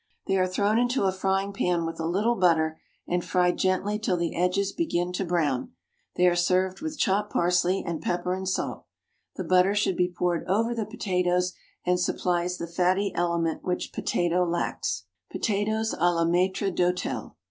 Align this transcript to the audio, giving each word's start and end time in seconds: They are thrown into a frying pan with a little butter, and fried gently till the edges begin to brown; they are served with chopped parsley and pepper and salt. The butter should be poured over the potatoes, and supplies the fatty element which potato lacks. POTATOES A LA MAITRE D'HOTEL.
They 0.25 0.35
are 0.37 0.47
thrown 0.47 0.79
into 0.79 1.03
a 1.03 1.11
frying 1.11 1.53
pan 1.53 1.85
with 1.85 1.99
a 1.99 2.07
little 2.07 2.33
butter, 2.33 2.81
and 3.07 3.23
fried 3.23 3.59
gently 3.59 3.99
till 3.99 4.17
the 4.17 4.35
edges 4.35 4.71
begin 4.71 5.13
to 5.13 5.23
brown; 5.23 5.73
they 6.15 6.25
are 6.25 6.35
served 6.35 6.81
with 6.81 6.97
chopped 6.97 7.31
parsley 7.31 7.83
and 7.85 8.01
pepper 8.01 8.33
and 8.33 8.49
salt. 8.49 8.87
The 9.35 9.43
butter 9.43 9.75
should 9.75 9.95
be 9.95 10.09
poured 10.11 10.43
over 10.47 10.73
the 10.73 10.87
potatoes, 10.87 11.53
and 11.85 11.99
supplies 11.99 12.57
the 12.57 12.65
fatty 12.65 13.11
element 13.13 13.63
which 13.63 13.93
potato 13.93 14.43
lacks. 14.43 15.03
POTATOES 15.29 15.93
A 15.93 16.11
LA 16.11 16.25
MAITRE 16.25 16.71
D'HOTEL. 16.71 17.37